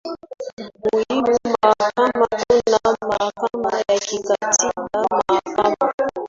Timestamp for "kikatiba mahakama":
3.99-5.91